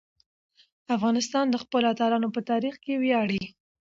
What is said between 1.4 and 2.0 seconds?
د خپلو